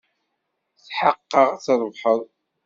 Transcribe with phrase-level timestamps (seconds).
[0.85, 2.21] Tḥeqqeɣ ad trebḥed.